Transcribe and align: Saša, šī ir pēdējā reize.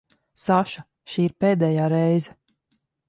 Saša, 0.43 0.83
šī 1.15 1.27
ir 1.27 1.35
pēdējā 1.45 1.91
reize. 1.97 2.37